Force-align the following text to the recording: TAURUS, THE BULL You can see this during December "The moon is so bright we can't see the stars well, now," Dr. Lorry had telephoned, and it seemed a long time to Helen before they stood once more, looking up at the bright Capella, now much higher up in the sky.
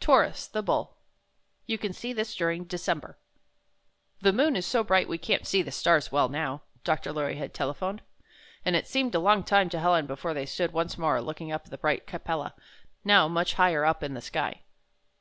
TAURUS, 0.00 0.48
THE 0.48 0.60
BULL 0.60 0.96
You 1.66 1.78
can 1.78 1.92
see 1.92 2.12
this 2.12 2.34
during 2.34 2.64
December 2.64 3.16
"The 4.20 4.32
moon 4.32 4.56
is 4.56 4.66
so 4.66 4.82
bright 4.82 5.08
we 5.08 5.18
can't 5.18 5.46
see 5.46 5.62
the 5.62 5.70
stars 5.70 6.10
well, 6.10 6.28
now," 6.28 6.62
Dr. 6.82 7.12
Lorry 7.12 7.36
had 7.36 7.54
telephoned, 7.54 8.02
and 8.64 8.74
it 8.74 8.88
seemed 8.88 9.14
a 9.14 9.20
long 9.20 9.44
time 9.44 9.68
to 9.68 9.78
Helen 9.78 10.06
before 10.06 10.34
they 10.34 10.46
stood 10.46 10.72
once 10.72 10.98
more, 10.98 11.22
looking 11.22 11.52
up 11.52 11.66
at 11.66 11.70
the 11.70 11.78
bright 11.78 12.08
Capella, 12.08 12.56
now 13.04 13.28
much 13.28 13.54
higher 13.54 13.84
up 13.84 14.02
in 14.02 14.14
the 14.14 14.20
sky. 14.20 14.62